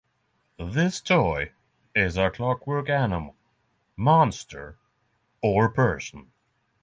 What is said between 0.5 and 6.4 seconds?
This toy is a clockwork animal, monster, or person.